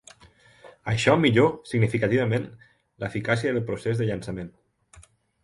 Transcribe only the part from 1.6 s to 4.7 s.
significativament la eficàcia del procés de llançament.